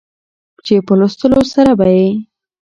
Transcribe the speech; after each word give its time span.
چې 0.65 0.75
په 0.87 0.93
لوستلو 0.99 1.41
سره 1.53 1.71
به 1.79 1.87
يې 1.97 2.07